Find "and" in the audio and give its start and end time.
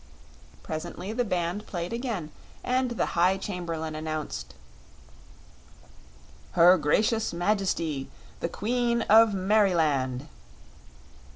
2.63-2.89